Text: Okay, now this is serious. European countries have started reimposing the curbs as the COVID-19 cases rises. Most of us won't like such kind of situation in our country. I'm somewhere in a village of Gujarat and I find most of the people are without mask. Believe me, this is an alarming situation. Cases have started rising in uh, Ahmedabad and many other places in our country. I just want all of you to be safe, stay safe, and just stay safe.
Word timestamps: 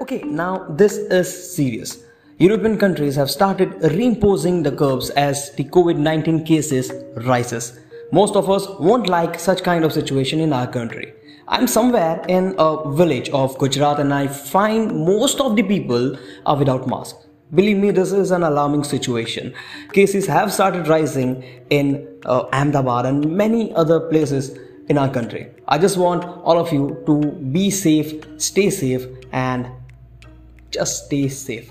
Okay, 0.00 0.22
now 0.22 0.66
this 0.70 0.96
is 0.96 1.54
serious. 1.54 2.04
European 2.38 2.76
countries 2.78 3.14
have 3.14 3.30
started 3.30 3.70
reimposing 3.94 4.64
the 4.64 4.72
curbs 4.72 5.10
as 5.10 5.54
the 5.54 5.64
COVID-19 5.64 6.44
cases 6.44 6.90
rises. 7.24 7.78
Most 8.10 8.34
of 8.34 8.50
us 8.50 8.66
won't 8.80 9.08
like 9.08 9.38
such 9.38 9.62
kind 9.62 9.84
of 9.84 9.92
situation 9.92 10.40
in 10.40 10.52
our 10.52 10.66
country. 10.66 11.14
I'm 11.46 11.66
somewhere 11.68 12.24
in 12.28 12.54
a 12.58 12.90
village 12.92 13.30
of 13.30 13.56
Gujarat 13.58 14.00
and 14.00 14.12
I 14.12 14.26
find 14.26 15.04
most 15.06 15.40
of 15.40 15.54
the 15.54 15.62
people 15.62 16.16
are 16.44 16.56
without 16.56 16.88
mask. 16.88 17.16
Believe 17.54 17.76
me, 17.76 17.92
this 17.92 18.10
is 18.10 18.32
an 18.32 18.42
alarming 18.42 18.82
situation. 18.82 19.54
Cases 19.92 20.26
have 20.26 20.52
started 20.52 20.88
rising 20.88 21.44
in 21.70 22.08
uh, 22.24 22.46
Ahmedabad 22.52 23.06
and 23.06 23.36
many 23.36 23.72
other 23.74 24.00
places 24.00 24.58
in 24.88 24.98
our 24.98 25.08
country. 25.08 25.50
I 25.68 25.78
just 25.78 25.96
want 25.96 26.24
all 26.24 26.58
of 26.58 26.72
you 26.72 27.02
to 27.06 27.20
be 27.52 27.70
safe, 27.70 28.12
stay 28.38 28.70
safe, 28.70 29.06
and 29.32 29.70
just 30.74 31.06
stay 31.06 31.28
safe. 31.28 31.70